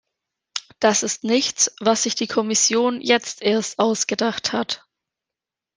[0.79, 4.83] Das ist nichts, was sich die Kommission jetzt erst ausgedacht hat.